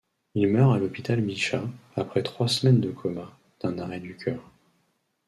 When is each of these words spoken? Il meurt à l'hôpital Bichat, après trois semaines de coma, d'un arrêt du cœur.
Il 0.33 0.47
meurt 0.47 0.75
à 0.75 0.79
l'hôpital 0.79 1.21
Bichat, 1.21 1.63
après 1.95 2.23
trois 2.23 2.47
semaines 2.47 2.81
de 2.81 2.89
coma, 2.89 3.37
d'un 3.61 3.77
arrêt 3.77 3.99
du 3.99 4.17
cœur. 4.17 4.41